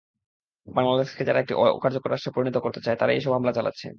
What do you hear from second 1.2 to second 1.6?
যারা একটি